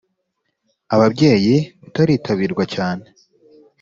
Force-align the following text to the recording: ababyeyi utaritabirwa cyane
ababyeyi 0.95 1.55
utaritabirwa 1.87 2.63
cyane 2.73 3.05